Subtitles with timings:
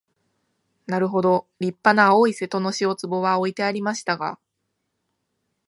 [0.87, 4.39] なるほど立派な青い瀬戸の塩壺は置いてありましたが、